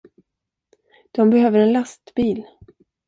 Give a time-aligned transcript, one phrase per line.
[1.11, 2.43] De behöver en lastbil.